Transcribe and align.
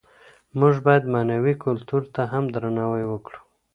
موږ 0.59 0.75
بايد 0.85 1.03
معنوي 1.13 1.53
کلتور 1.65 2.03
ته 2.15 2.21
هم 2.31 2.43
درناوی 2.53 3.03
وکړو. 3.07 3.39